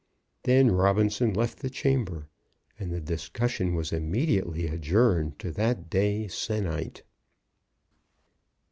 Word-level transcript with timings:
Then 0.45 0.71
Robinson 0.71 1.31
left 1.31 1.59
the 1.59 1.69
chamber, 1.69 2.27
and 2.79 2.91
the 2.91 2.99
discussion 2.99 3.75
was 3.75 3.93
immediately 3.93 4.65
adjourned 4.65 5.37
to 5.37 5.51
that 5.51 5.91
day 5.91 6.25
se'nnight. 6.27 7.03